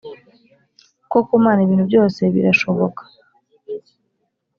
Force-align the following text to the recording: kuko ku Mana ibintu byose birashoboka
kuko 1.11 1.17
ku 1.29 1.35
Mana 1.45 1.59
ibintu 1.65 1.85
byose 1.89 2.21
birashoboka 2.33 3.01